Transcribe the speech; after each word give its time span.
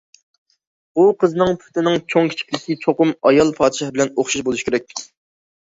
بۇ 0.99 1.03
قىزنىڭ 1.23 1.53
پۇتىنىڭ 1.65 1.99
چوڭ- 2.15 2.31
كىچىكلىكى 2.33 2.79
چوقۇم 2.87 3.15
ئايال 3.21 3.55
پادىشاھ 3.61 3.95
بىلەن 3.95 4.15
ئوخشاش 4.17 4.49
بولۇشى 4.51 4.71
كېرەك. 4.71 5.03